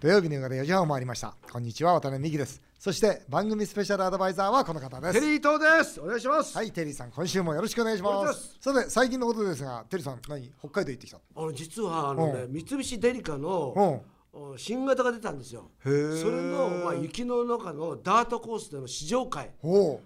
[0.00, 1.34] 土曜日の夕方4時半を回りました。
[1.52, 2.62] こんにちは渡辺美希です。
[2.78, 5.12] そして番組スペシャルアドバイザーはこの方です。
[5.12, 6.00] テリー東です。
[6.00, 6.56] お願いします。
[6.56, 8.56] はいテリーさん今週もよろしくお願いします。
[8.62, 10.50] さて最近のことですがテリーさん何？
[10.58, 11.18] 北海道行ってきた？
[11.36, 14.02] あの実はあのね三菱デリカの
[14.32, 15.70] お新型が出たんですよ。
[15.82, 19.50] それのまあ雪の中のダートコースでの試乗会。
[19.62, 20.00] お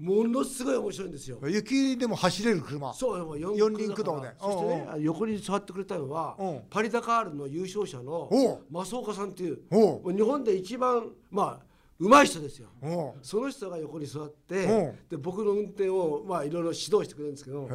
[0.00, 1.38] ものすごい面白いんですよ。
[1.42, 2.94] お雪でも走れる車。
[2.94, 6.60] そう四四輪駆動でそしてねうん横に座ってくれたのはうん。
[6.70, 8.84] パリダカールの優勝者のおう。
[8.84, 12.68] 増岡さんっていう日本で一番まあ上手い人ですよ。
[12.80, 13.12] おう。
[13.20, 14.82] その人が横に座ってう。
[14.92, 17.68] んで僕の運転をまあいろいろ指導してくれるんですけど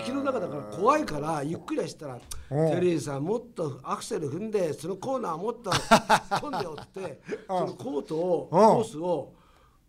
[0.00, 2.18] 雪の中だから怖いからゆっくり走ったら
[2.50, 2.64] 「う。
[2.66, 8.58] んテリーさんもっとアクセル踏んでそのコーナーもっと突っ込んでよ」って そのコートをうん。
[8.58, 9.32] コースを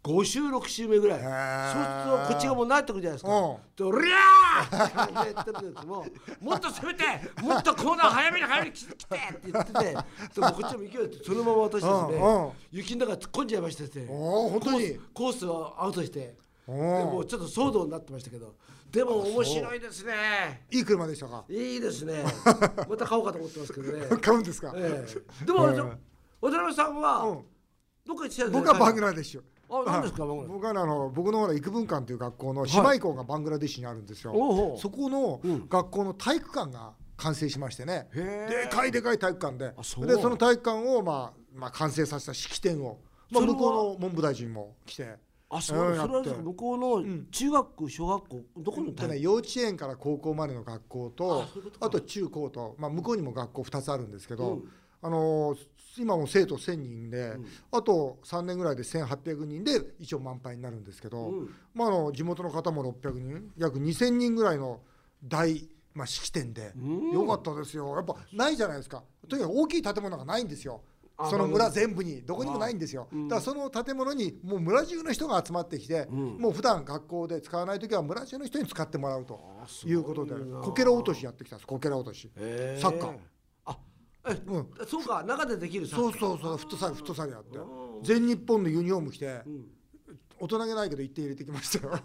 [0.02, 1.20] 5周6周目ぐらい。
[1.20, 1.72] へそうー。
[1.72, 3.32] するとこっちがもう慣れてくるじゃないですか。
[3.38, 3.58] うん。
[3.76, 4.86] で「おりゃー!」
[5.24, 6.06] って言ってるんも
[6.42, 7.04] もっと攻めて
[7.42, 9.80] もっとコーナー早めに早めに来てって言ってて。
[9.84, 14.08] でもこっちも勢いってそのまま私ですね雪の中突っ込んじゃいましてですね。
[14.10, 15.00] おお本当に。
[15.14, 18.56] コースをアウトしておでもちょっと騒動になってましたけど。
[18.90, 20.66] でも面白いですね。
[20.72, 21.44] いい車でしたか？
[21.48, 22.24] いいですね。
[22.90, 24.74] また買おうかと思ってますけどね、買うんですか？
[24.76, 26.00] ええ、でも、うん
[26.42, 27.46] 渡辺さんは、うん。
[28.08, 34.80] どっか行ってきたん僕はバングララデシュあ何ですか僕はねあの僕のほら育文館という学校の姉妹校がバングラデシュにあるんですよ、おうほう。
[34.80, 35.68] そこのうん。
[35.70, 38.64] 学校の体育館が完成しましてね、へえ。
[38.66, 39.74] でかいでかい体育館で。
[39.78, 40.08] あそう。
[40.08, 43.00] でその体育館を、まあ、まあ完成させた式典を、
[43.32, 45.16] まあ、向こうの文部大臣も来て。
[45.52, 45.80] あそう。
[45.80, 51.78] うんそれは向こうの中学小学校どこのでね、幼稚園から高校までの学校とあとか。
[51.82, 54.72] あと中高と、まあ、向こうにも学校2つあるんですけど、うん。
[55.02, 55.58] あのー
[55.98, 57.46] 今も生徒1,000人で、ん。
[57.72, 61.50] あと3年ぐらいで1,800人で一応満杯になるんですけど、うん。
[61.74, 64.82] まあ、あの地元の方も600人約2,000人ぐらいの
[65.24, 67.12] 大、まあ、式典で、うん。
[67.12, 67.94] よかったですよ。
[67.96, 69.04] やっぱないじゃないですか。
[69.28, 70.82] とにかく大きい建物がないんですよ。
[71.22, 72.22] あその村全部に。
[72.22, 73.28] どこにもないんですよ、うん。
[73.28, 76.38] だからその建物にもう村中の人が集まってきて、うん。
[76.38, 79.38] もう普段学校で使わない時は村中の人に使ってもらうと
[79.86, 81.68] いうことでこけら落としやってきたんです。
[81.68, 82.32] こけら落とし。
[82.80, 83.10] サッカー。
[83.10, 83.16] あ
[84.30, 84.68] え、うん。
[84.88, 87.58] そうか中でできるそうそうそうフットサルフットサルやって。
[87.58, 89.66] うん全日本のユニフォーム着てうん。
[90.42, 92.00] 大人げないけど1点入れてきましたよ。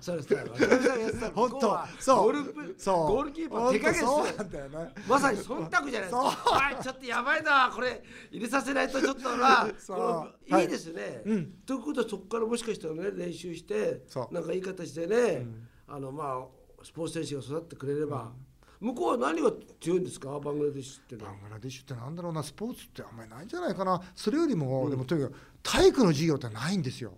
[0.00, 1.78] そうです本当。
[1.98, 2.16] そう。
[2.18, 2.96] ゴールプそう。
[2.96, 4.94] ゴールキーパー手加減そうなんだよね。
[5.08, 6.22] まさに忖度じゃないですそう。
[6.22, 6.50] か。
[6.52, 11.22] はい、ちょっとやばいな、これ入れさせないとちょっとな、いいいですね。
[11.24, 11.46] うん。
[11.66, 15.46] ということはそこからもしかしたらね練習してなんかいい形でね、
[15.88, 18.32] あのまあスポーツ選手が育ってくれれば、
[18.80, 19.50] 向こうは何が
[19.80, 20.38] 強いんですか？
[20.38, 22.42] バングラデシュってバングラデシュってなんだろうな。
[22.42, 24.02] スポーツってあんまりないんじゃないかな。
[24.14, 27.14] それよりも、でもとにかく体育の授業ってないんですよ。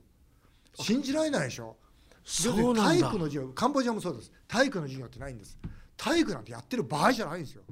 [0.74, 1.76] 信じられないでしょ。
[2.24, 3.48] そう体育の授業。
[3.52, 4.32] カンボジアもそうです。
[4.46, 5.58] 体育の授業ってないんです。
[5.96, 7.62] 体育なんてやってる場合じゃないんですよ。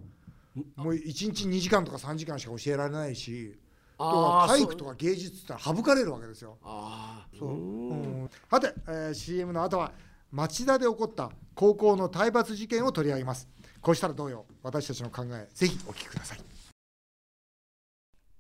[0.75, 3.59] もう1日2時間とか3時間しか教えられないし。
[3.99, 6.59] 体育とか芸術って省かれるわけですよ。
[6.63, 7.49] ああ、そう。
[7.49, 7.91] うん。
[7.91, 8.31] うん。
[8.51, 9.93] さて、えー CM の後は
[10.31, 13.49] 町田で起こった高校の体罰事件を取り上げます
[13.87, 14.45] こうしたらどうよ。
[14.65, 16.39] 私たちの考えぜひお聞きください。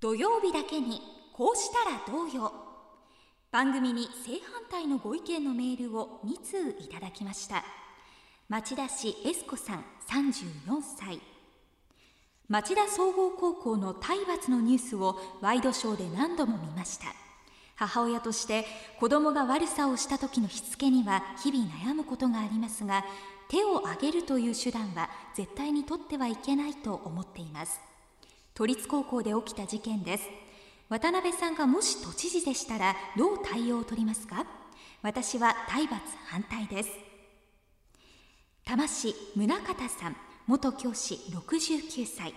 [0.00, 1.00] 土曜日だけに
[1.32, 2.52] こうしたらどうよ。
[3.52, 7.64] 番組に正反対のご意見のメールを2通いただきました。
[8.48, 11.20] 町田市エスコさん34歳。
[12.48, 17.06] 町田総合高校の体罰のニュースをワイドショーで何度も見ました。
[17.76, 18.64] 母親として
[18.98, 23.04] 子供が悪さをした時のしつけには日々悩むことがありますが
[23.48, 27.80] 手を挙げるという手段は絶対に取ってはいけないと思っています。
[28.54, 30.24] 都立高校で起きた事件です。
[30.88, 34.46] 渡辺さんがもし都知事でしたらどう対応を取りますか？
[35.02, 36.90] 私は体罰反対です。
[38.64, 42.34] 多摩市宗像さん元教師69歳。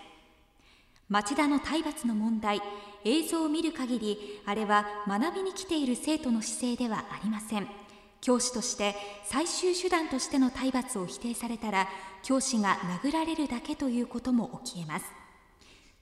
[1.08, 2.60] 町田の体罰の問題
[3.04, 7.79] 映像を見る限りあれは学びに来ている生徒の姿勢ではありません。
[8.20, 8.94] 教師として
[9.24, 11.88] 最終手段としての体罰を否定されたら
[12.22, 15.06] 教師が殴られるだけということも起きえます。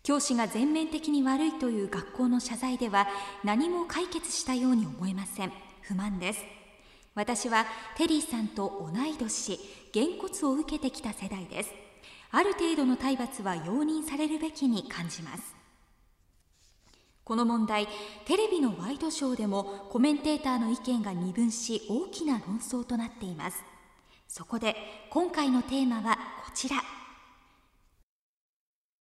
[0.02, 3.08] 教師が全面的に悪いという学校の謝罪では
[3.44, 5.52] 何も解決したように思えません。
[5.82, 6.40] 不満です。
[7.14, 7.66] 私は
[7.96, 9.58] テリーさんと同い年
[9.92, 11.70] げんこつを受けてきた世代です。
[12.30, 15.57] ある程度の体罰は容認されるべきに感じます。
[17.28, 17.86] この問題
[18.24, 23.62] テレビのワイドショーでもコメンテーターの意見が二分し大きな論争となっています。
[24.26, 24.74] そこで
[25.10, 26.16] 今回のテーマは
[26.46, 26.78] こちら。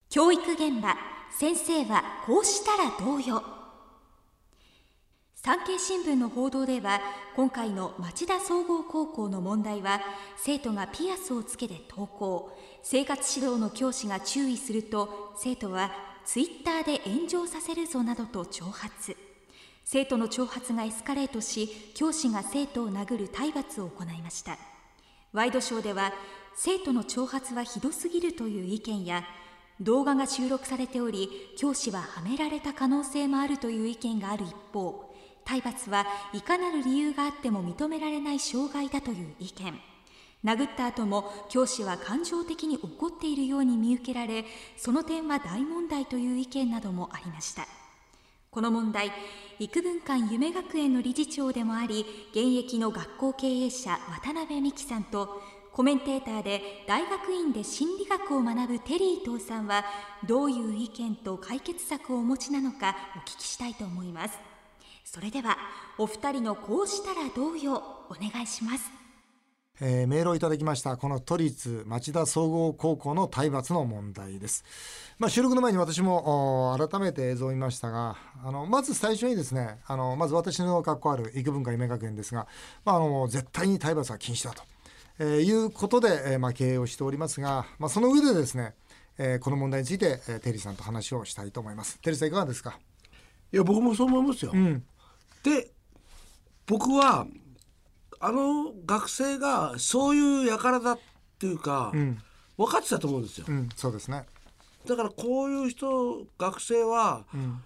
[0.10, 0.98] 教育現場
[1.32, 3.42] 先生はこうしたらどうよ。
[5.36, 7.00] 産経新聞の報道では
[7.38, 10.02] 今回の町田総合高校の問題は
[10.36, 12.52] 生徒がピアスをつけて登校。
[12.84, 19.16] 生活指導の教師が注意すると生徒はツイッターで炎上させるぞなどと挑発。
[19.86, 24.58] 生徒の挑発がエスカレートし教師が生徒を殴る体罰を行いました。
[25.32, 26.12] ワイドショーでは
[26.54, 29.24] 生徒の挑発はひどすぎるという意見や
[29.80, 35.10] 動画が収録されており教師ははめられた可能性もあるという意見がある一方
[35.46, 39.80] 体罰はいかなる理由があっても認められない障害だという意見。
[40.46, 44.46] 殴った後も教師は感情的に怒っているように見受けられ
[44.78, 47.68] その点は大問題という意見などもありました。
[48.50, 49.12] この問題
[49.60, 55.42] 育文館夢学園の理事長でもあり現役の学校経営者渡辺美樹さんと
[55.74, 59.86] コメンテーターで大学院で心理学を学ぶテリー伊藤さんは
[60.26, 64.40] どういう意見と解決策をお持ちなのかお聞きしたいと思います。
[65.06, 65.58] それでは
[66.00, 67.76] お二人のこうしたらどうよ
[68.10, 68.97] お願いします。
[69.80, 74.64] えーメールをいただきましたこの都立町田総合高校の体罰の問題です、
[75.20, 82.48] まあ、収録の前に私もお改めて映像を見ましたがあのまず最初にですねあのまず私の学校ある育文化夢学園ですが、
[82.86, 84.64] まあ、あの絶対に体罰は禁止だと、
[85.20, 88.74] えーいうことで、えーまあ、経営をしておりますが、まあ、その上でですね、
[89.18, 92.00] えーこの問題について、えーテリーさんと話をしたいと思います。
[92.00, 92.80] テリーさんいかがですか？
[93.52, 94.84] いや僕もそう思いますよ、うん。
[95.44, 95.72] で
[96.66, 97.26] 僕は
[98.20, 101.00] あの学生がそういう輩だっ
[101.40, 102.18] ていうか、うん。
[102.58, 103.46] 分かってたと思うんですよ。
[103.48, 104.26] うんそうですね。
[104.88, 107.62] だからこういう人学生はうん。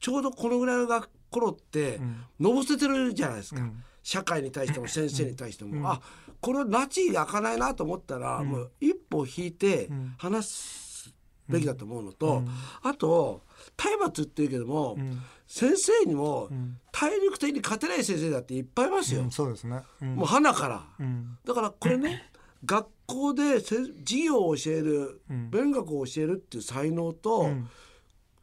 [0.00, 2.24] ちょうどこのぐらいの学頃ってん。
[2.40, 3.82] のぼせてるじゃないですか、うん。
[4.02, 5.86] 社会に対しても先生に対しても、うん。
[5.86, 6.00] あ
[6.40, 10.14] これ拉致が開かないなと思ったら、もう一歩引いてん。
[10.18, 11.14] 話す
[11.48, 12.48] べきだと思うのと、うん。
[12.82, 13.42] あと
[13.76, 16.78] 体罰って言うけども、ん先生にもん。
[16.92, 19.82] 体力的に勝てない先生だっていっぱいいますよ、うんそうですね。
[20.02, 20.16] うん。
[20.16, 20.84] もう花から。
[20.98, 21.38] うん。
[21.44, 22.30] だからこれね
[22.64, 25.50] 学校でせ授業を教える、ん。
[25.50, 27.68] 勉学を教えるっていう才能と、ん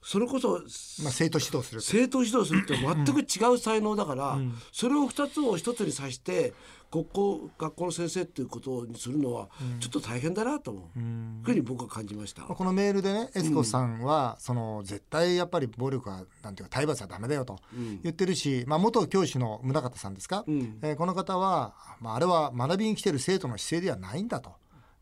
[0.03, 0.61] それこそ
[1.03, 1.81] まあ、生徒指導する。
[1.81, 4.53] 生徒指導するって 全く違う才能だから、ん。
[4.71, 6.53] それを2つを1つにさして
[6.91, 11.41] 学校学校の先生っていうことにするのはちょっと大変だなと思う、ん。
[11.43, 12.43] ふうに僕は感じました。
[12.43, 18.01] このメールでねエスコさんは、その絶対やっぱり暴力はなんていうか体罰はダメだよとん。
[18.03, 20.79] 言ってるし、まあ、元教師の宗像さんですか、ん。
[20.81, 24.51] えーこの方は、まあ、あれは学びに来てる生徒の姿勢ではないんだと。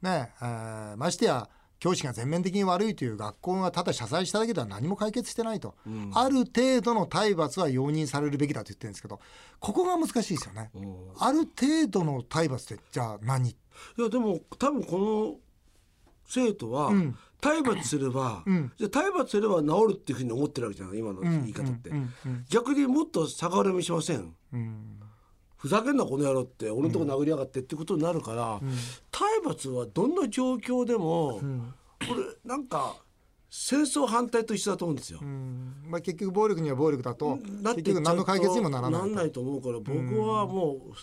[0.02, 1.50] ねえーましてや
[1.82, 5.76] 教師が全面的に悪いという学校がただ謝罪しただけでは何も解決してないと、
[6.14, 9.20] ある程度の体罰は容認されるべきだと言ってるんですけど
[9.60, 10.70] ここが難しいですよね。
[11.20, 13.50] ある程度の体罰ってじゃあ何？
[13.50, 13.56] い
[13.98, 15.36] やでも多分この
[16.28, 17.18] 生徒は、ん。
[17.42, 18.72] 体罰すれば、ん。
[18.78, 22.46] じゃあ体罰すれば治るっていうふうに思ってるわけじゃない今の言い方って、うんうんうん。
[22.48, 24.36] 逆にもっと逆恨みしません？
[24.54, 25.01] うん
[25.62, 28.60] ふざけんなこの野郎って俺のとこ殴りやがってってことになるから、
[29.12, 31.40] 体罰はどんな状況でも、
[32.00, 32.96] これなんか
[33.52, 35.20] 戦争反対と一緒だと思うんですよ。
[35.22, 35.84] うん。
[35.86, 39.08] まあ、結局暴力には暴力だとだって結局何の解決にもならないと。
[39.08, 40.94] なんないと思うから僕はもう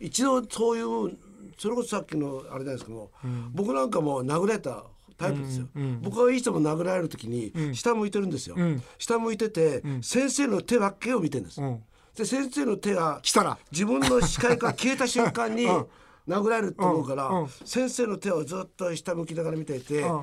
[0.00, 0.82] 一度そうい
[1.12, 1.16] う
[1.56, 3.10] それこそさっきのあれなんですけども、
[3.52, 4.84] 僕なんかも殴られた
[5.16, 5.68] タイプですよ、
[6.00, 8.82] 僕はいつも殴られる時に下向いてるんですよ、ん。
[8.98, 11.82] 下向いてて、先生の手ばっけを見てるんです、うん
[12.16, 15.86] で先生の手が来たら自分の視界から消えた瞬間にうん。
[16.28, 17.42] 殴られると思うから、うん。
[17.42, 17.48] うん。
[17.64, 20.22] 先生の手をずっと下向きながら見ていて、うん。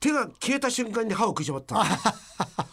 [0.00, 1.84] 手が消えた瞬間に歯を食いしばったの。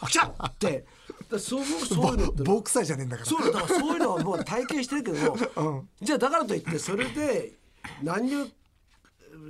[0.06, 0.86] くしゃって。
[1.30, 3.30] だそうそういうのってボクサーじゃねえんだから。
[3.30, 5.38] そうだからそういうのはもう体験してるけども、
[5.80, 5.90] うん。
[6.02, 7.54] じゃあだからといってそれで
[8.02, 8.48] 何を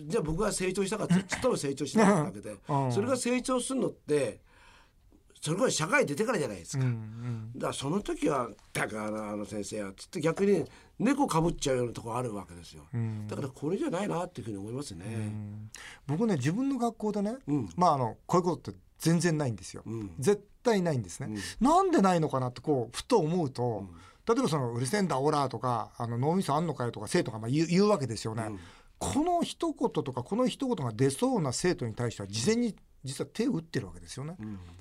[0.08, 2.92] じゃあ僕が成長したかってちっとも成長しなかったわけで、うん。
[2.92, 4.40] それが成長するのって
[5.46, 6.84] それこそ社会出てからじゃないですか。
[6.84, 7.52] うんうん。
[7.54, 10.66] だからその時は「だからあの先生は」つって逆に
[10.98, 12.84] 猫かぶっちゃうようなところあるわけですよ、
[13.28, 15.06] だからこれじゃないなっていうふうに思いますね。
[16.08, 17.70] 僕ね自分の学校でね、うん。
[17.76, 20.16] まああのこういうことって全然ないんですよ、ん。
[20.18, 23.88] 絶対ないんですね、なんでないのかなってこうふと思うと、
[24.28, 28.50] 例えばそのうるせえんだオラとかあの脳みそあんのかよとか生徒がまあ言う言うわけですよね、
[28.98, 32.76] この一言とかこの一言が出そうな生徒に対しては事前に
[33.06, 34.36] 実は手を打ってるわけですよね、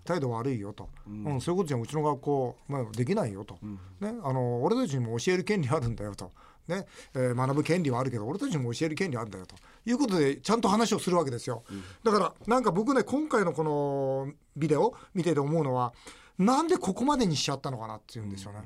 [0.04, 1.40] 態度悪いよと、うん。
[1.40, 3.59] そういうことじゃうちの学校、まあ、できないよと、
[4.00, 6.33] ね、あの俺たちにも教える権利あるんだよと、
[6.66, 9.54] ねえー学ぶ権利はあるけど俺たちにも教える権利あるんだよと。
[9.87, 11.62] いうことでちゃんと話をするわけですよ、
[12.02, 15.93] だからなんか僕ね今回のこのビデオ見てて思うのは
[16.38, 18.62] なんでここまでにしちゃったのかなっていうんですよね、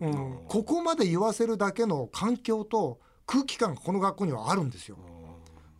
[0.00, 0.38] うん。
[0.48, 4.96] ここまで言わせるだけの環境と空気感がこの学校にはあるんですよ。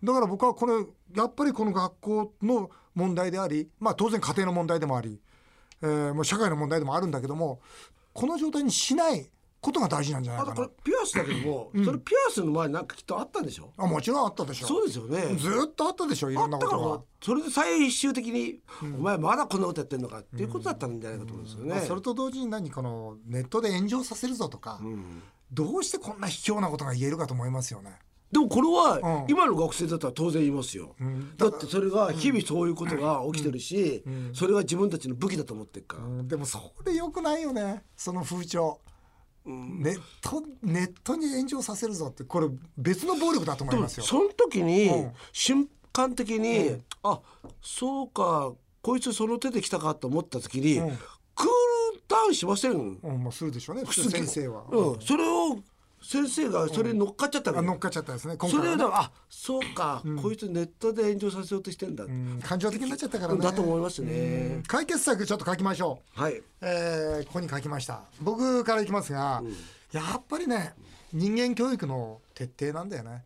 [0.04, 0.74] だから僕はこれ
[1.16, 5.20] やっぱりこの学校の問題であり、まあ、当然家庭の問題でもあり、
[5.82, 7.60] えーもう社会の問題でもあるんだけども
[8.12, 9.28] この状態にしない
[9.60, 13.72] ことが大事なんじゃないあとこれかなピアスだけども、それピアスの前になんかきっとあったんでしょ？
[13.76, 14.66] あもちろんあったでしょ。
[14.66, 15.36] そうですよね。
[15.36, 17.00] ずーっとあったでしょいろんなことが。
[17.22, 24.80] それで最終的に、お前まだこんなことやってんのかっていうことだったんじゃないかと思うんですよね、まあ、それと同時に何このネットで炎上させるぞとか、
[25.52, 28.00] どうしてこんな卑怯なことが言えるかと思いますよね。
[28.32, 29.30] でもこれはうん。
[29.30, 31.36] 今の学生だったら当然言いますよ、ん。
[31.36, 35.98] だってそれが日々そういうことが起きてるし、それが自分たちの武器だと思ってるか。
[35.98, 36.28] ら、うん。
[36.28, 37.84] でもそれ良くないよね。
[37.94, 38.80] その風潮。
[39.44, 42.48] ネットネットに炎上させるぞってこれ
[42.78, 44.04] 別の暴力だと思でいますよ。
[44.04, 45.12] もその時に、うん。
[45.32, 47.20] 瞬間的に、あ
[47.60, 50.88] そうかこいつその手で来たかと思った時に、うん。
[51.34, 51.46] クー
[51.94, 52.98] ルダウンしません、うん。
[53.02, 53.84] うん、まあするでしょうね。
[53.84, 54.64] 普通先生は。
[55.00, 55.58] それを
[56.02, 62.40] 先生がそれに乗っかっちゃったから、あ乗っかっちゃったですね今それであそうか、こいつネットで炎上させようとしてんだ、うん。
[62.42, 63.40] 感情的になっちゃったからね。
[63.40, 66.20] だと思いますね、解決策ちょっと書きましょう。
[66.20, 66.42] はい。
[66.60, 68.02] えーここに書きました。
[68.20, 69.42] 僕からいきますが、
[69.92, 70.74] やっぱりね
[71.12, 73.24] 人間教育の徹底なんだよね、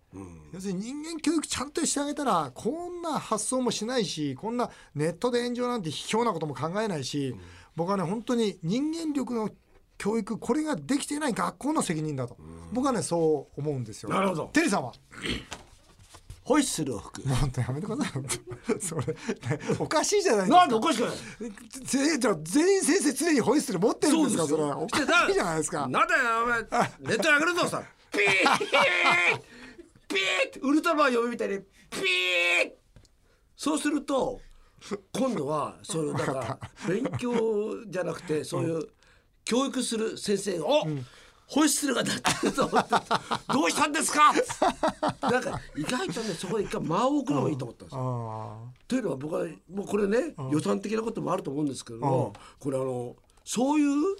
[0.52, 7.35] 要するに人間教育ちゃんとしてあげたらこんな発想もしないしこんなネットで炎上なんて卑怯なことも考えないし、
[7.76, 9.50] 僕はね本当に人間力の
[9.99, 12.37] 教育これができていない学校の責任だと、
[12.73, 14.11] 僕はねそう思うんですよ。
[14.11, 14.50] なるほど。
[14.53, 14.93] テリーさんは？
[16.45, 17.29] ホイッスルを吹く。
[17.29, 18.23] 本当やめてください。
[18.81, 19.15] それ、ね
[19.81, 20.59] おかしいじゃないですか。
[20.59, 21.87] なんでおかしくない？
[21.87, 24.47] ぜじゃあ全員先生常にホイッスル持ってるんですか？
[24.47, 24.62] それ。
[24.62, 25.88] おかしいじゃないですか。
[25.88, 26.61] なんだよお前。
[27.00, 27.83] ネットに上げるぞさ。
[28.12, 28.23] ピー
[30.09, 31.59] ピーってウルトラマン呼ぶみたいに
[31.91, 32.73] ピー
[33.57, 34.41] そうすると
[35.12, 37.35] 今度はそのなんか勉強
[37.88, 38.88] じゃなくてそういう
[39.47, 40.81] 教育する先生が「お
[41.47, 42.95] ホイッスルが鳴ってると思って
[43.55, 44.33] 「どうしたんですか?」
[45.31, 48.33] なんか意外とねそこで一回間を置くのがいいと思ったんですよ。
[48.33, 54.17] あというのは僕はもうこれね、予算的なこともあると思うんですけども、これあのそういう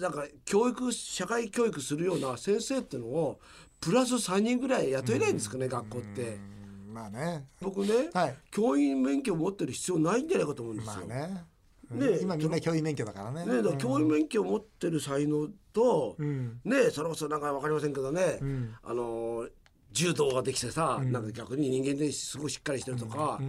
[0.00, 3.40] なんか教育社会教育するような先生っていうのを
[3.80, 6.22] プラス3人ぐらい雇えないんですかね、学校って。
[6.22, 7.46] ーまあね。
[7.60, 8.38] 僕ね、はい。
[8.50, 11.06] 教員免許を持ってる必要ないんじゃないかと思うんですまあよ。
[11.06, 11.44] ね
[11.90, 12.18] ね。
[12.20, 13.44] 今みんな教員免許だからね。
[13.44, 16.60] ね、ら教員免許を持ってる才能と、ん。
[16.64, 18.74] ねそれこそなんかわかりませんけどね、ん。
[18.82, 19.46] あの
[19.92, 23.40] 柔道ができてさ、なんか逆に人間ですごいしっかりしてるとか、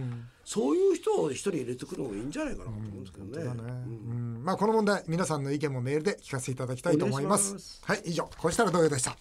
[0.44, 3.44] そういう人を一人入れてくるのもいいんじゃないかなと思うんですけどね。
[4.42, 7.48] まあこの問題皆さんの意見もメールで聞かせていただきたいと思います。
[7.48, 8.30] いしますはい以上。
[8.38, 9.16] こうしたらどうよでした？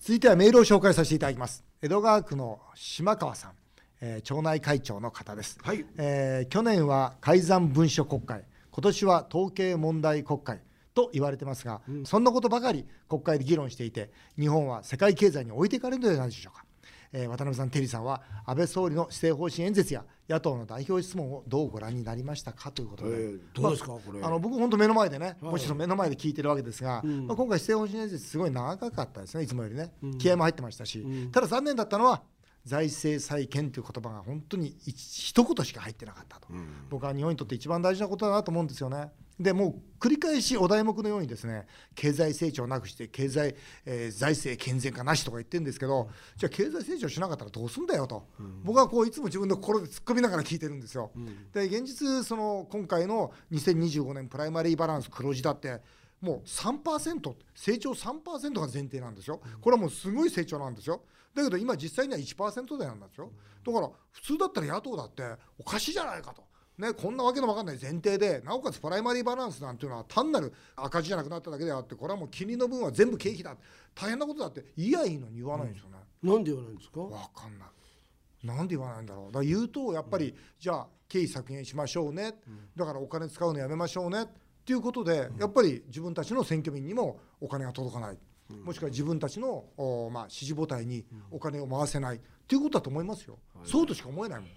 [0.00, 1.64] 続いてはメールを紹介させていただきます。
[1.80, 3.52] 江戸川区の島川さん、
[4.00, 5.84] えー町内会長の方です、はい。
[5.98, 8.44] えー去年は改ざん文書国会。
[8.72, 10.60] 今年は統計問題国会
[10.94, 16.64] と言われてますが、そんなことばかり国会で議論していて日本は世界経済に置いていかれるのではないでしょうか、
[17.12, 24.22] えー渡辺さん、テリーさんは安倍総理の施政方針演説や野党の代表質問をどうご覧になりましたかということで、えーどうですかまあこれ。
[24.22, 32.22] あの僕、本当目の前でね、もちろん目の前で聞いてるわけですが、まあ、今回、施政方針演説、すごい長かったですね、いつもよりね、気合も入ってましたし、ただ残念だったのは、
[32.70, 34.96] 財政再建という言葉が本当に一
[35.30, 36.46] 一言しか入ってなかったと、
[36.88, 39.10] 僕は日本にとって一番大事なことだなと思うんですよね。
[39.40, 48.28] でもう繰り返しお題目のようにですね経済成長なくして経済、えー財政健全化なしとか言ってるんですけどじゃあ経済成長しなかったらどうすんだよと、
[48.62, 51.10] 僕はこういつも自分の心で突っ込みながら聞いてるんですよ。
[51.52, 55.80] で現実その今回の2025年プライマリーバランス黒字だって
[56.20, 61.02] もう3%成長3%が前提なんですよこれはもうすごい成長なんですよ
[61.34, 63.30] だけど今実際には1%台なんですよ
[63.64, 65.22] だから普通だったら野党だって
[65.58, 66.42] おかしいじゃないかと。
[66.78, 73.54] ね、こんなわけのわかんない前提でなおかつプライマリーバランスなんていうのは単なる赤字じゃなくなっただけであってこれはもう金利の分は全部経費だ
[73.94, 75.98] 大変なことだって言いやいいのに言わないんですよね。
[76.22, 77.00] なんで言わないんですか？
[77.02, 78.46] わかんない。
[78.46, 79.26] なんで言わないんだろう。
[79.26, 82.32] だから言うとやっぱり、じゃあ経費削減しましょうね。
[82.74, 84.24] だからお金使うのやめましょうね。
[84.70, 88.18] っていうことで、やっぱり自分たちの選挙民にもお金が届かない。
[88.64, 92.18] もしくは自分たちのおまあ支持母体にお金を回せない。
[92.18, 93.36] っていうことだと思いますよ。
[93.64, 94.48] そうとしか思えないもん。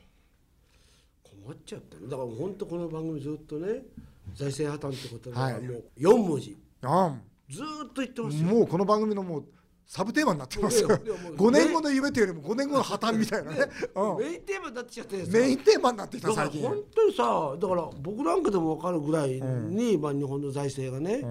[1.48, 1.98] 困っちゃった。
[1.98, 3.82] ねだから本当この番組ずっとね
[4.36, 5.62] 財政破綻ってことははい。
[5.64, 6.56] もう4文字。
[6.84, 7.16] あ
[7.50, 8.44] ずーっと言ってあますよ。
[8.44, 9.46] もうこの番組のもう
[9.86, 10.88] サブテーマになってますよ。
[10.88, 11.36] いやいやもう。
[11.36, 13.58] 5年後の夢というよりも5年後の破綻みたいなね。
[13.96, 14.18] うん。
[14.18, 16.62] メインテーマになってきちゃってメイよンテーマになってきた最近。
[16.62, 21.22] 本当にさだから僕なんかでも分かるぐらいに、まあ、日本の財政がね、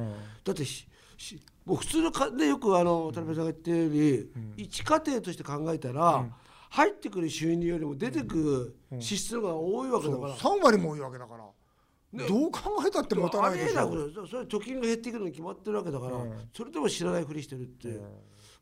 [0.45, 6.27] だってししもう普通のかでよくあの渡辺さんが言ってるように、一家庭として考えたら、
[6.71, 10.35] 入ってくる収入よりも出てくる支出が多いわけだから。
[10.35, 11.45] 3割も多いわけだから。
[12.29, 13.81] どう考えたって持たないでしょ。
[13.81, 16.13] ありえなくそれは貯金が減っていくのに決まってるわけだから、
[16.55, 18.01] それでも知らないふりしてるって、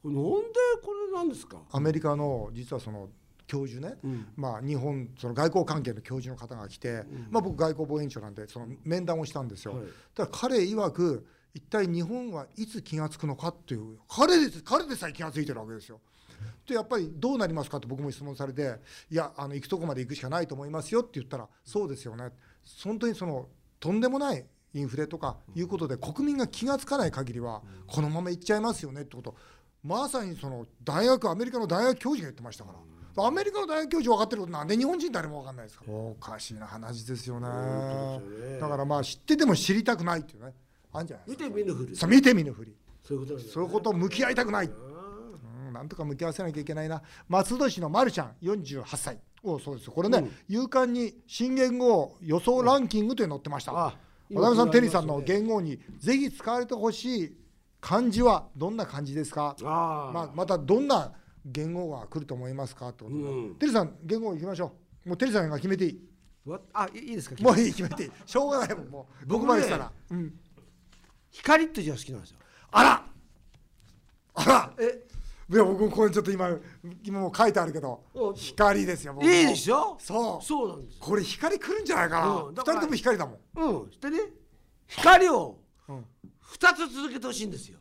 [0.05, 0.21] なんで
[0.83, 1.59] これなんですか？
[1.73, 3.09] アメリカの実はその
[3.47, 3.97] 教授ね、
[4.37, 9.87] まあ、日本その外交関係の教授の方が来て、まあ、僕外交防衛委員長なんでその面談をしたんですよ、はい。
[10.15, 16.01] ただ彼曰く一体日本はいつ気が付くのかっていう彼で彼でさえ気が付いてるわけですよ。
[16.67, 18.77] でやっぱりどうなりますかって僕も質問されて
[19.11, 22.31] 「いやあの行くとこまで行くしかないと思いますよ」って言ったら「そうですよね」
[22.85, 23.49] 本当にその
[23.81, 29.35] とんでもないインフレとかいうことで国民が気が付かない限りはこのままいっちゃいますよねってこと
[29.83, 32.79] まさにその大学アメリカの大学教授が言ってましたから。
[33.17, 37.47] アメリカの大学教授分かってることなんで日本人誰も分かんないですかおかしいな話ですよね。
[38.61, 40.55] だからまあ知ってても知りたくないっていうね。
[40.93, 42.75] あんじゃない見て見ぬふりそう見て見ぬふり。
[43.03, 43.45] そういうことね。
[43.53, 44.67] そういうこと向き合いたくない。
[44.67, 47.03] うんなんとか向き合わせなきゃいけないな。
[47.29, 49.19] 松戸市のまるちゃん48歳。
[49.43, 49.93] おそうですよ。
[49.93, 50.33] これね、うん。
[50.49, 53.97] 夕刊に新元号予想ランキングというの載ってました、あ
[54.33, 57.37] 渡辺さん、今テリーさんの元号にぜひ使われてほしい
[57.81, 59.57] 漢字はどんな漢字ですか？
[59.65, 61.13] ああ、まあ、またどんな
[61.45, 62.89] 元号が来ると思いますか？
[62.89, 63.17] ってこと。
[63.17, 63.55] で、うん。
[63.57, 64.73] テリーさん元号いきましょ
[65.07, 65.09] う。
[65.09, 66.01] もうテリーさんが決めていい。
[66.47, 67.37] わあいいですか？
[67.43, 68.11] もういい決めていい。
[68.27, 69.27] しょうがないもんもう。
[69.27, 70.35] 僕までしたら、うん、
[71.31, 72.37] 光って字が好きなんですよ。
[72.71, 73.05] あら。
[74.35, 74.73] あら。
[74.79, 75.07] え？
[75.53, 76.49] いや僕これちょっと今
[77.03, 79.31] 今もう書いてあるけどお光ですよ僕も。
[79.31, 79.97] いいでしょ？
[79.99, 80.45] そう。
[80.45, 83.39] そうなんですこれ光来るんじゃないかな、二うん人とも光だもん。
[83.57, 84.19] うんしてね。
[84.87, 85.59] 光を
[86.51, 87.79] うん二つ続けてほしいんですよ。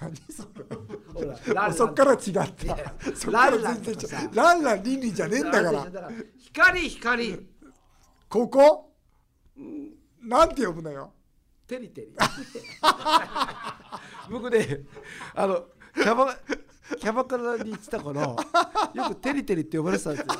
[0.00, 0.42] 何そ
[1.14, 2.42] ほられランそっから違った。
[2.42, 2.94] っから
[3.50, 5.86] ランラン全然違うランラン倫理じゃねえんだから。
[6.38, 7.46] 光光
[8.28, 8.92] ここ？
[10.22, 11.12] なんて呼ぶのよ。
[11.66, 12.14] テリテリ。
[14.30, 14.80] 僕ね
[15.34, 16.36] あのキャバ
[16.98, 18.36] キャバクラに行ってた頃
[18.94, 20.32] よくテリテリって呼ばれてたんですよ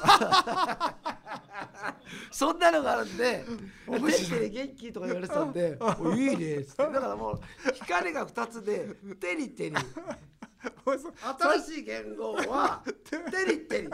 [2.31, 3.45] そんなのがあるんで
[3.87, 6.83] 「テリテリ元気?」とか言われてたんで「おいいね」っつって。
[6.83, 7.41] だからもう
[7.75, 8.89] 光が2つで
[9.21, 9.77] 「テリテリ」
[10.61, 13.91] 新しい言語は「テリテリ」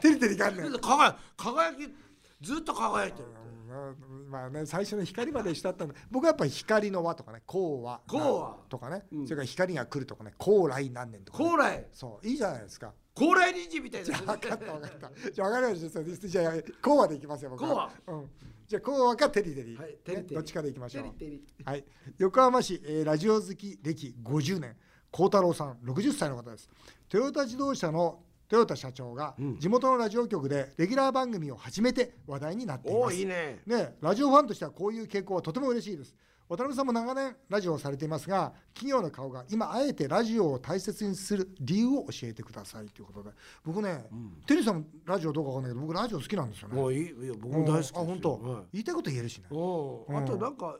[0.00, 0.50] テリテリが
[0.80, 1.94] 輝輝き
[2.40, 3.28] ずっと輝いてる
[3.70, 9.24] うんまあね最初の光までしたったんだ僕はやっぱり光の輪とかね光和光和とかね、うん。
[9.26, 11.88] それから光が来るとかね高来何年とか、ね、高麗。
[11.92, 15.30] そういいじゃないですか高麗人参みたいな分かった分かった。
[15.30, 16.28] じゃあ分かりました。
[16.28, 17.90] じゃあ高和でいきますよ僕は。
[18.06, 18.30] うん、
[18.66, 20.28] じゃあ高和かテリテリ,、はいテリテリ。
[20.28, 21.04] ねどっちかでいきましょう。
[21.18, 21.64] テリテリ。
[21.66, 21.84] はい、
[22.16, 24.74] 横浜市、えーラジオ好き歴50年。
[25.10, 26.70] 幸太郎さん60歳の方です。
[27.08, 29.58] トヨタ自動車の豊田社長がうん。
[29.58, 33.16] 地元のラジオ局でレギュラー番組を始めて話題になっています。
[33.16, 33.60] いいね。
[33.66, 36.14] ね、ラジオファンとしてはこういう傾向はとても嬉しいです
[36.50, 43.30] 渡辺さんも長年ラジオをされていますが企業の顔が今あえてラジオを大切にする理由を教えてくださいということで。
[43.64, 44.04] 僕ね、
[44.48, 46.74] テリーさんもラジオどうかわかんないけど僕ラジオ好きなんですよね。
[46.74, 48.00] もういや僕も大好きですよ。
[48.00, 48.62] あ本当、はい。
[48.72, 49.44] 言いたいこと言えるしね。
[49.48, 50.16] うんうん。
[50.16, 50.76] あとなんか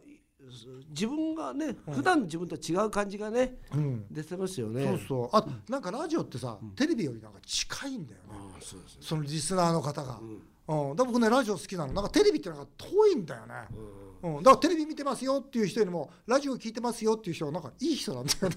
[0.88, 4.06] 自分がね普段の自分と違う感じがねうん。
[4.10, 4.84] 出てますよね。
[4.86, 5.28] そうそう。
[5.36, 8.28] あなんかラジオってさ、テレビよりなんか近いんだよね。
[8.60, 8.98] そうですね。
[9.02, 10.18] そのリスナーの方が、ん。
[10.66, 11.92] うん、だから僕ねラジオ好きなの。
[11.92, 18.56] なんかテレビってなんか遠いんだよね、うん、だからテレビ見てますよっていう人よりもラジオ聞いてますよっていう人はなんかいい人なんだよね。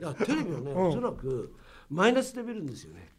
[0.00, 0.88] いやテレビはねうん。
[0.88, 1.54] おそらく
[1.90, 3.12] マイナスで見るんですよね。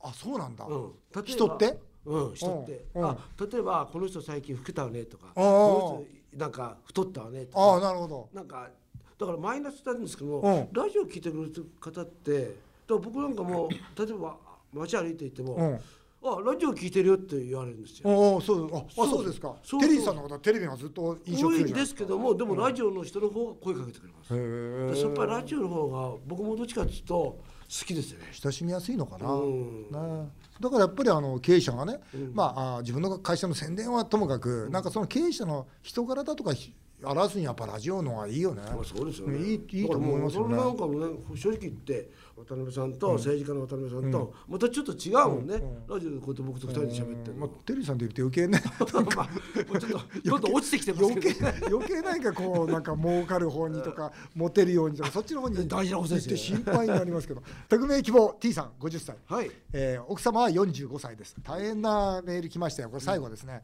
[0.00, 0.82] あそうなんだ、うん。
[0.84, 1.78] 例えば人って？
[2.06, 2.86] うん人って。
[2.94, 3.04] うん。
[3.04, 3.18] あ
[3.52, 8.28] 例えばこの人最近老けたわねとかこの人なんか太ったわねとああかなるほど。
[8.32, 8.70] なんか
[9.18, 10.42] だからマイナスなんですけどうん。
[10.42, 12.54] もラジオ聞いてくれる方ってだか
[12.88, 14.36] ら僕なんかも例えば
[14.72, 15.80] 街歩いていてもうん
[16.20, 18.10] あラジオ聞いてるよって言われるんですよ。
[18.10, 19.08] おおそうああそう。
[19.08, 19.54] そうですか。
[19.62, 24.34] そうテリーさんのことはテレビがずっと印象強いじゃないですけどもでもラジオの人の方が声かけてくれます。
[24.34, 28.26] へえやっぱりラジオの方が僕もどっちかっていうと好きですよね。
[28.32, 29.82] 親しみやすいのかな、うん。
[29.90, 30.28] ね。
[30.60, 32.00] だからやっぱりあの経営者がね、
[32.32, 38.62] まああ自分の会社の宣伝はともかく、なんかその経営者の人柄だとかひ表すにやっぱラジオの方がいいよね。
[38.62, 39.38] まあそうですよね。
[39.38, 40.56] いいいいと思いますよね。
[40.56, 42.10] なんかもね正直言って
[42.44, 45.60] 渡辺さんと政治家の渡辺さんとまたちょっと違うもんね。
[45.88, 48.60] ラジオでこうやって僕と二人で喋ってるまあの。、テリーさんで言うと余計ね。
[48.78, 51.76] ちょっとどんどん落ちてきてますけど。
[51.78, 57.42] 余計なんかこうなんか儲かる方にとか モテるようにとかそっちの方に大事なことでて心配になりますけど。
[57.68, 59.50] 匿名希望 T さん50歳、はい。
[59.72, 61.36] えー奥様は45歳です。
[61.42, 62.88] 大変なメール来ましたよ。
[62.88, 63.62] これ最後ですね、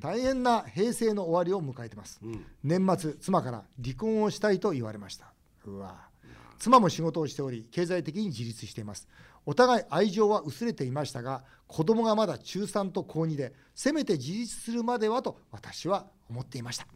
[0.00, 2.44] 大変な平成の終わりを迎えてます、ん。
[2.62, 5.32] 年末妻から離婚をしたいと言われました。
[5.66, 6.13] うわ
[6.58, 9.08] 妻も仕事をしており経済的に自立しています。
[9.46, 16.86] お互い愛情は薄れていましたが子供がまだ中3と高2でせめて自立するまではと私は思っていました、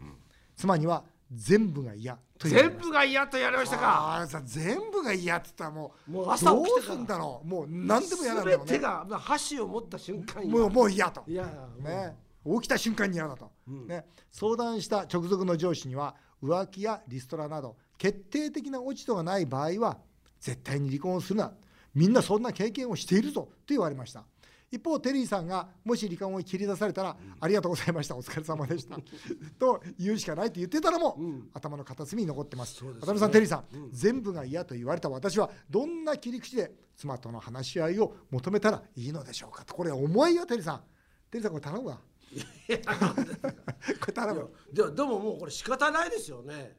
[0.56, 2.80] 妻には全部が嫌と言われました。
[2.80, 4.28] 全部が嫌と言われましたか？
[4.44, 7.46] 全部が嫌って言ったらもうもう朝起きてからどうすんだろう？
[7.46, 8.64] もう何でも嫌なんだよね。
[8.66, 11.22] 全てがまあ箸を持った瞬間もうもう嫌と。
[11.26, 11.44] いや
[11.80, 12.16] ね、
[12.46, 19.98] 起きた瞬間に嫌だと、ね、相談した直属の上司には浮気やリストラなど決定的な落ち度がない場合は
[20.40, 21.52] 絶対に離婚をするな。
[21.94, 23.42] みんなそんな経験をしているぞ。
[23.42, 24.24] と言われました。
[24.70, 28.16] 一方テリーさんがもし離婚を切り出されたら、ありがとうございました。
[28.16, 28.98] お疲れ様でした。
[29.58, 31.18] と言うしかないって言ってたのも、
[31.54, 32.84] 頭の片隅に残ってます。
[32.84, 35.08] 渡辺さんテリーさん、全部が嫌と言われた。
[35.08, 39.64] 私はどんな切り口で妻との話し合いを求めたらいいのでしょうか。
[39.64, 40.82] とこれ重いよテリーさん。
[41.30, 42.00] テリーさんこれ頼むわ。
[42.68, 44.50] これ頼む。
[44.70, 46.76] でもでももうこれ仕方ないですよね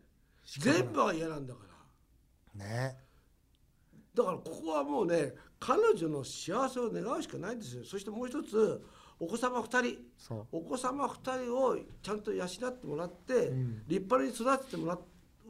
[0.57, 1.59] 全部は嫌なんだか
[2.57, 2.65] ら。
[2.65, 2.97] ね。
[4.15, 7.83] だからここはもうね彼女の幸せを願うしかないんですよ。
[7.85, 8.81] そしてもう一つ
[9.19, 9.97] お子様2人。
[10.51, 13.51] お子様2人をちゃんと養ってもらって、
[13.87, 14.99] 立派に育ててもらう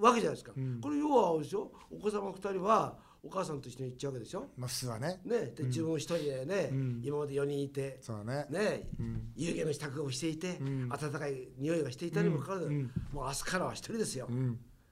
[0.03, 1.71] わけじゃないですか、これ要はでしょ？
[1.91, 4.49] お子様2人はお母さんと一緒に行っちゃうわけでしょ？
[4.57, 5.21] まあ普通はね。
[5.25, 6.71] ね、で自分一人でね、
[7.03, 8.47] 今まで4人いて、そうだね。
[8.49, 8.89] ね、
[9.35, 10.59] 湯気の支度をしていて、
[10.89, 14.27] 温かい匂いがしていたにもかかわらず、もう明日からは一人ですよ。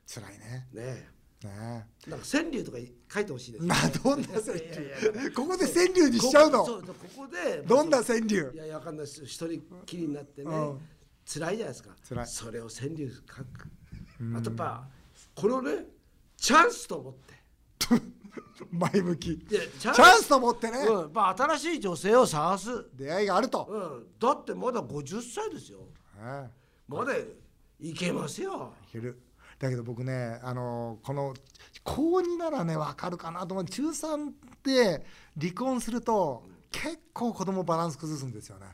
[0.07, 0.67] うん辛いね。
[0.73, 1.07] ね
[1.43, 2.77] ねなんか川柳とか
[3.13, 3.67] 書いてほしいです、ね。
[3.67, 5.31] まあどんな川柳？
[5.35, 6.65] ここで川柳にしちゃうの？
[6.65, 8.51] そうここでどんなまあ川柳？
[8.53, 9.25] いやわかんないです。
[9.25, 10.79] 一人きりになってね、うん。
[11.31, 11.89] 辛いじゃないですか。
[12.07, 12.27] 辛い。
[12.27, 13.43] それを川柳書く、
[14.35, 14.87] あとやっぱ
[15.35, 15.71] これをね
[16.37, 17.33] チャンスと思って。
[18.71, 19.37] 前向き。
[19.37, 21.13] でチチャンスと思ってね、うん。
[21.13, 25.79] まあ、新しい女性を探す、出会いがあると、うん、だってまだ50歳ですよ。
[26.19, 26.51] ね
[26.87, 27.13] まだ
[27.79, 28.73] いけますよ。
[28.89, 29.21] いける
[29.59, 31.33] だけど僕ねあのこの
[31.83, 33.65] 高2ならね分かるかなと思う。
[33.65, 35.05] 中3って
[35.39, 38.67] 離婚すると結構子供バランス崩すんですよね。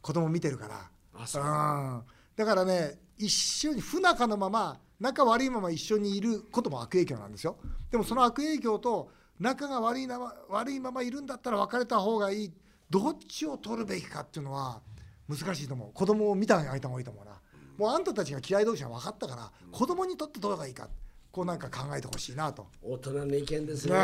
[0.00, 0.90] 子供見てるから。
[1.14, 2.02] あ
[2.36, 7.58] だからね一緒に不仲のまま仲悪いまま一緒にいることも悪影響なんですよ。
[7.90, 12.52] でもその悪影響と仲が悪いなま悪いままいるんだったら別れた方がいい。
[12.88, 14.80] どっちを取るべきかっていうのは
[15.28, 15.92] 難しいと思う。
[15.92, 17.39] 子供を見てあげた方がいいと思うな
[17.80, 20.86] もうあんたたちが嫌い同士は分かったから子供にとってどうがいいか
[21.32, 23.94] こうなんか考えてほしいなと、大人の意見ですね。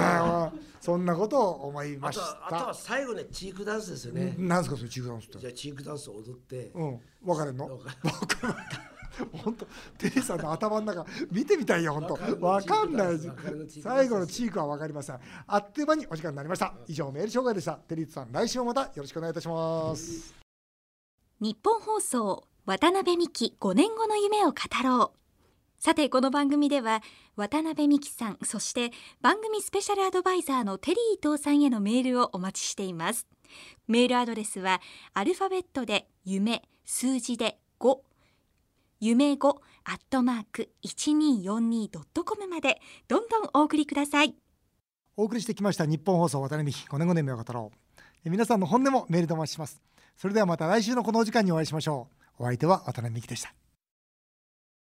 [0.81, 5.39] そんなことを思いましあとはあとはた最後ねチークダンスですよね、なんですかそれチークダンスって。
[5.41, 7.65] じゃあチークダンスを踊って、うん、分かるの？
[7.65, 8.55] わか分かる。
[9.33, 9.67] 本当
[9.99, 12.15] テリーさんの頭の中見てみたいよ本当。
[12.15, 13.19] 分わかんない
[13.83, 15.19] 最後のチークは分かりません。
[15.47, 16.75] あっという間にお時間になりました。
[16.87, 17.73] 以上メール紹介でした。
[17.73, 20.33] テリーさん来週もまたよろしくお願いいたします。
[21.41, 25.19] 日本放送渡辺美希5年後の夢を語ろう。
[25.79, 27.01] さてこの番組では
[27.37, 33.29] 渡辺美希さんそして番組スペシャルアドバイザーのテリー伊藤さんへのメールをお待ちしています。
[33.87, 34.81] メールアドレスは
[35.15, 37.99] アルファベットで夢数字で5
[38.99, 39.49] 夢5
[39.85, 44.35] アットマーク 1242.com までどんどんお送りください。
[45.17, 48.01] お送りしてきました日本放送渡辺美希5年後の夢を語ろう。
[48.25, 49.81] え皆さんの本音もメールでお待ちします。
[50.17, 52.16] それではまた来週のこのお時間にお会いしましょう。
[52.39, 53.66] お相手は渡辺美希でした。